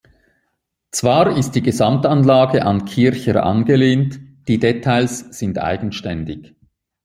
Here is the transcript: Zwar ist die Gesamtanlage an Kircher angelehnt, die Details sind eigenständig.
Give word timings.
Zwar 0.89 1.37
ist 1.37 1.51
die 1.51 1.61
Gesamtanlage 1.61 2.65
an 2.65 2.85
Kircher 2.85 3.43
angelehnt, 3.43 4.19
die 4.47 4.57
Details 4.57 5.19
sind 5.29 5.59
eigenständig. 5.59 6.55